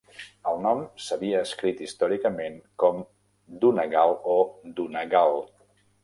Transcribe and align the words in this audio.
El 0.51 0.55
nom 0.61 0.79
s'havia 1.07 1.41
escrit 1.47 1.83
històricament 1.87 2.57
com 2.83 3.03
"Dunnagall" 3.65 4.15
o 4.37 4.39
"Dunagall". 4.81 5.39